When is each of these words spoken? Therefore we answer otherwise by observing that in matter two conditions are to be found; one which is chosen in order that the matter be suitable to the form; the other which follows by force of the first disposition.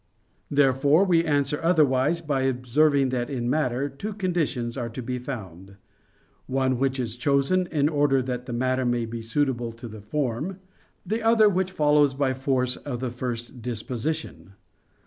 Therefore 0.49 1.03
we 1.03 1.23
answer 1.25 1.59
otherwise 1.61 2.21
by 2.21 2.41
observing 2.41 3.09
that 3.09 3.29
in 3.29 3.47
matter 3.51 3.87
two 3.87 4.13
conditions 4.15 4.75
are 4.75 4.89
to 4.89 5.01
be 5.03 5.19
found; 5.19 5.75
one 6.47 6.79
which 6.79 6.99
is 6.99 7.15
chosen 7.15 7.67
in 7.67 7.87
order 7.87 8.19
that 8.23 8.47
the 8.47 8.51
matter 8.53 8.83
be 8.83 9.21
suitable 9.21 9.71
to 9.73 9.87
the 9.87 10.01
form; 10.01 10.57
the 11.05 11.21
other 11.21 11.47
which 11.47 11.69
follows 11.71 12.15
by 12.15 12.33
force 12.33 12.77
of 12.77 12.99
the 12.99 13.11
first 13.11 13.61
disposition. 13.61 14.53